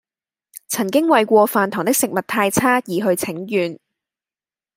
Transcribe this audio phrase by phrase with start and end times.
[0.67, 3.79] 曾經為過飯堂的食物太差而去請願